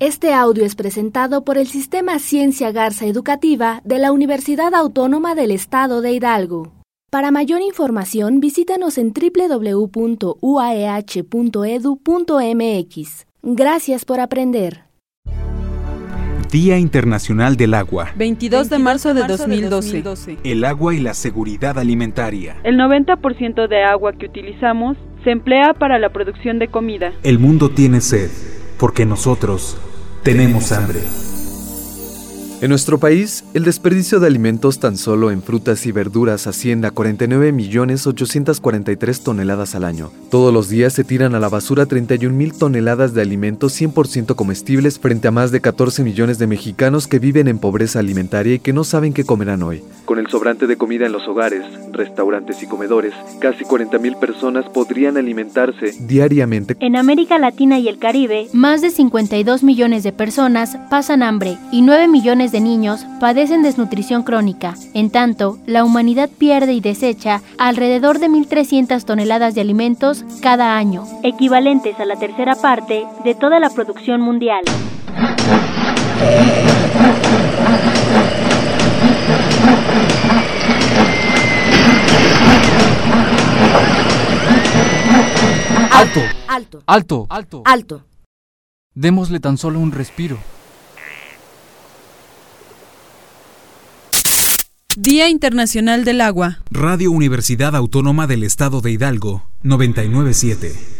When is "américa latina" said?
56.96-57.78